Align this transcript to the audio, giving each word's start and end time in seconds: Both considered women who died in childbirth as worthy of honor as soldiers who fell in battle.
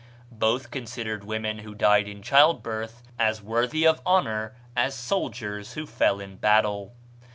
Both 0.31 0.71
considered 0.71 1.23
women 1.25 1.59
who 1.59 1.75
died 1.75 2.07
in 2.07 2.23
childbirth 2.23 3.03
as 3.19 3.39
worthy 3.43 3.85
of 3.85 4.01
honor 4.03 4.55
as 4.75 4.95
soldiers 4.95 5.73
who 5.73 5.85
fell 5.85 6.19
in 6.19 6.37
battle. 6.37 6.95